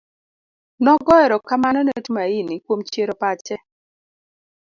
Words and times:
Nogoyo 0.83 1.21
ero 1.27 1.37
kamano 1.47 1.79
ne 1.83 1.93
Tumaini 2.05 2.55
kuom 2.65 2.79
chiero 2.91 3.13
pache 3.21 3.55